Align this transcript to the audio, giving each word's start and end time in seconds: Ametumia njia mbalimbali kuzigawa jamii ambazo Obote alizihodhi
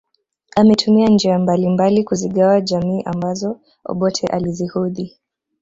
Ametumia 0.55 1.07
njia 1.07 1.39
mbalimbali 1.39 2.03
kuzigawa 2.03 2.61
jamii 2.61 3.01
ambazo 3.05 3.59
Obote 3.85 4.27
alizihodhi 4.27 5.17